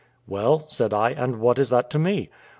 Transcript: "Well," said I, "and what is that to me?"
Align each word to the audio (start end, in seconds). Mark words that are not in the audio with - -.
"Well," 0.27 0.65
said 0.67 0.95
I, 0.95 1.11
"and 1.11 1.39
what 1.39 1.59
is 1.59 1.69
that 1.69 1.91
to 1.91 1.99
me?" 1.99 2.31